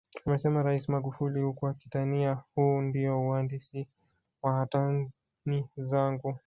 [0.25, 3.87] Amesema Rais Magufuli huku akitania huu ndiyo uhandisi
[4.41, 5.11] wa watani
[5.77, 6.39] zangu